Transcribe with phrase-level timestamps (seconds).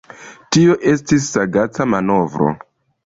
[0.55, 2.49] Tio estis sagaca manovro.